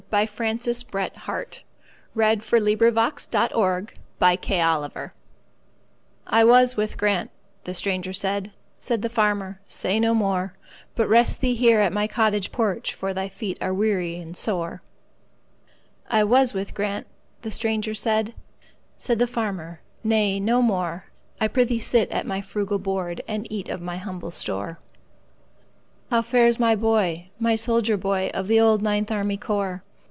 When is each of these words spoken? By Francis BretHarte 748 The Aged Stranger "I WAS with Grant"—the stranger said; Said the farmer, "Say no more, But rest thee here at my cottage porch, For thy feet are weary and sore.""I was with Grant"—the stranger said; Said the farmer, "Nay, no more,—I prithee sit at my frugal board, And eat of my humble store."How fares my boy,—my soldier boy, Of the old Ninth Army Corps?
By 0.09 0.25
Francis 0.25 0.83
BretHarte 0.83 1.61
748 2.15 2.77
The 2.77 2.99
Aged 2.99 3.21
Stranger 4.43 5.13
"I 6.27 6.43
WAS 6.43 6.75
with 6.75 6.97
Grant"—the 6.97 7.73
stranger 7.73 8.11
said; 8.11 8.51
Said 8.77 9.03
the 9.03 9.07
farmer, 9.09 9.61
"Say 9.65 10.01
no 10.01 10.13
more, 10.13 10.53
But 10.97 11.07
rest 11.07 11.39
thee 11.39 11.55
here 11.55 11.79
at 11.79 11.93
my 11.93 12.07
cottage 12.07 12.51
porch, 12.51 12.93
For 12.93 13.13
thy 13.13 13.29
feet 13.29 13.57
are 13.61 13.73
weary 13.73 14.17
and 14.19 14.35
sore.""I 14.35 16.25
was 16.25 16.53
with 16.53 16.73
Grant"—the 16.73 17.51
stranger 17.51 17.93
said; 17.93 18.33
Said 18.97 19.17
the 19.17 19.27
farmer, 19.27 19.79
"Nay, 20.03 20.41
no 20.41 20.61
more,—I 20.61 21.47
prithee 21.47 21.79
sit 21.79 22.11
at 22.11 22.27
my 22.27 22.41
frugal 22.41 22.79
board, 22.79 23.21
And 23.29 23.49
eat 23.49 23.69
of 23.69 23.79
my 23.79 23.95
humble 23.95 24.31
store."How 24.31 26.21
fares 26.21 26.59
my 26.59 26.75
boy,—my 26.75 27.55
soldier 27.55 27.95
boy, 27.95 28.29
Of 28.33 28.47
the 28.47 28.59
old 28.59 28.81
Ninth 28.81 29.09
Army 29.09 29.37
Corps? 29.37 29.83